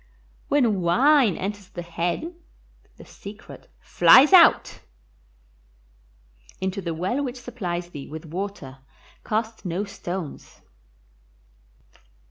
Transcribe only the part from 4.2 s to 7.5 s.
out. Into the well which